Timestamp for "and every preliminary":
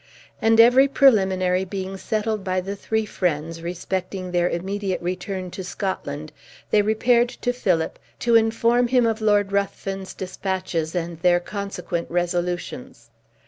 0.41-1.63